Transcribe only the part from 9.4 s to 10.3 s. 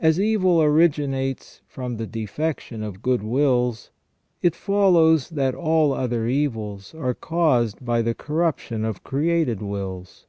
wills.